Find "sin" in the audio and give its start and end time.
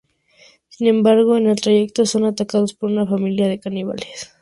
0.69-0.87